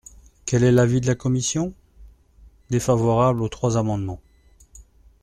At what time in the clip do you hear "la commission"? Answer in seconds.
1.05-1.75